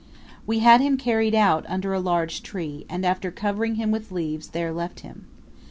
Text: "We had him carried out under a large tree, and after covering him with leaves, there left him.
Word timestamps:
"We 0.47 0.57
had 0.61 0.81
him 0.81 0.97
carried 0.97 1.35
out 1.35 1.63
under 1.69 1.93
a 1.93 1.99
large 1.99 2.41
tree, 2.41 2.87
and 2.89 3.05
after 3.05 3.29
covering 3.29 3.75
him 3.75 3.91
with 3.91 4.11
leaves, 4.11 4.47
there 4.47 4.71
left 4.73 5.01
him. 5.01 5.27